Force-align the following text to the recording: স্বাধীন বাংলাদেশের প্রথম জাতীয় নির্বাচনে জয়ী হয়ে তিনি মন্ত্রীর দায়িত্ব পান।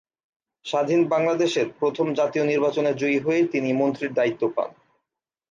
স্বাধীন 0.65 1.01
বাংলাদেশের 1.07 1.67
প্রথম 1.79 2.07
জাতীয় 2.13 2.45
নির্বাচনে 2.45 2.91
জয়ী 2.93 3.19
হয়ে 3.19 3.41
তিনি 3.47 3.69
মন্ত্রীর 3.73 4.11
দায়িত্ব 4.13 4.43
পান। 4.55 4.69